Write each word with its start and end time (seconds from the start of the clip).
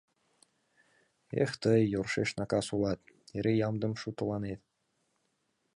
Эх, 1.43 1.51
тый, 1.61 1.81
йӧршеш 1.93 2.29
Накас 2.37 2.67
улат, 2.75 2.99
эре 3.37 3.53
ямдым 3.67 3.93
шутыланет. 4.01 4.61